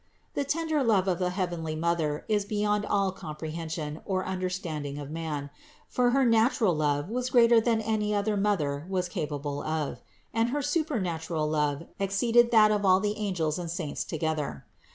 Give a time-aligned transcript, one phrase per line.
[0.33, 5.11] The tender love of the heavenly Mother is beyond all compre hension or understanding of
[5.11, 5.51] man;
[5.87, 10.01] for her natural love was greater than any other mother was capable of,
[10.33, 14.65] and her supernatural love exceeded that of all the angels and saints together.